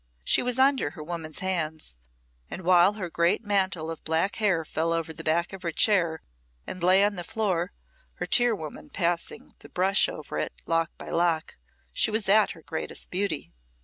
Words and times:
She 0.23 0.41
was 0.41 0.57
under 0.57 0.89
her 0.89 1.03
woman's 1.03 1.41
hands, 1.45 1.99
and 2.49 2.63
while 2.63 2.93
her 2.93 3.07
great 3.07 3.43
mantle 3.45 3.91
of 3.91 4.03
black 4.03 4.37
hair 4.37 4.65
fell 4.65 4.93
over 4.93 5.13
the 5.13 5.23
back 5.23 5.53
of 5.53 5.61
her 5.61 5.71
chair 5.71 6.23
and 6.65 6.81
lay 6.81 7.03
on 7.03 7.17
the 7.17 7.23
floor, 7.23 7.71
her 8.15 8.25
tirewoman 8.25 8.89
passing 8.89 9.53
the 9.59 9.69
brush 9.69 10.09
over 10.09 10.39
it, 10.39 10.59
lock 10.65 10.89
by 10.97 11.11
lock, 11.11 11.55
she 11.93 12.09
was 12.09 12.27
at 12.27 12.49
her 12.53 12.63
greatest 12.63 13.11
beauty. 13.11 13.53